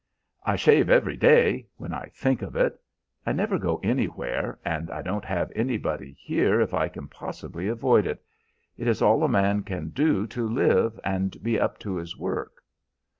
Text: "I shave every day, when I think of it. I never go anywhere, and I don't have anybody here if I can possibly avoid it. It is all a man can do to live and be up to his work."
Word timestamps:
"I 0.43 0.55
shave 0.55 0.89
every 0.89 1.15
day, 1.15 1.67
when 1.77 1.93
I 1.93 2.07
think 2.15 2.41
of 2.41 2.55
it. 2.55 2.81
I 3.23 3.33
never 3.33 3.59
go 3.59 3.79
anywhere, 3.83 4.57
and 4.65 4.89
I 4.89 5.03
don't 5.03 5.23
have 5.25 5.51
anybody 5.55 6.13
here 6.13 6.59
if 6.59 6.73
I 6.73 6.87
can 6.87 7.07
possibly 7.07 7.67
avoid 7.67 8.07
it. 8.07 8.23
It 8.77 8.87
is 8.87 9.03
all 9.03 9.23
a 9.23 9.29
man 9.29 9.61
can 9.61 9.89
do 9.89 10.25
to 10.25 10.47
live 10.49 10.99
and 11.03 11.37
be 11.43 11.59
up 11.59 11.77
to 11.81 11.97
his 11.97 12.17
work." 12.17 12.63